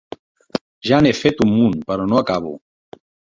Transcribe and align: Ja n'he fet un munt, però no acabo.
Ja 0.89 1.01
n'he 1.05 1.11
fet 1.17 1.43
un 1.45 1.51
munt, 1.59 1.77
però 1.93 2.09
no 2.15 2.19
acabo. 2.23 2.55